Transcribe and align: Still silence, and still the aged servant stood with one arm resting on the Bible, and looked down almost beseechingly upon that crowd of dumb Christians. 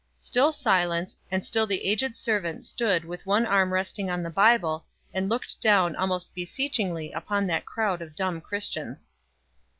Still 0.17 0.51
silence, 0.51 1.15
and 1.29 1.45
still 1.45 1.67
the 1.67 1.85
aged 1.85 2.15
servant 2.15 2.65
stood 2.65 3.05
with 3.05 3.23
one 3.27 3.45
arm 3.45 3.71
resting 3.71 4.09
on 4.09 4.23
the 4.23 4.31
Bible, 4.31 4.83
and 5.13 5.29
looked 5.29 5.61
down 5.61 5.95
almost 5.95 6.33
beseechingly 6.33 7.11
upon 7.11 7.45
that 7.45 7.67
crowd 7.67 8.01
of 8.01 8.15
dumb 8.15 8.41
Christians. 8.41 9.11